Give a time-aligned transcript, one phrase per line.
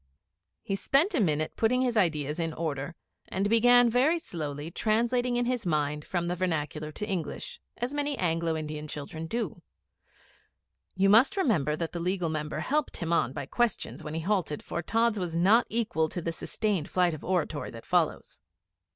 [0.63, 2.95] He spent a minute putting his ideas in order,
[3.27, 8.17] and began very slowly, translating in his mind from the vernacular to English, as many
[8.17, 9.61] Anglo Indian children do.
[10.95, 14.63] You must remember that the Legal Member helped him on by questions when he halted,
[14.63, 18.39] for Tods was not equal to the sustained flight of oratory that follows.